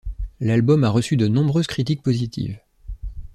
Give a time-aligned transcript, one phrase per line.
[0.39, 2.57] L'album a reçu de nombreuses critiques positives.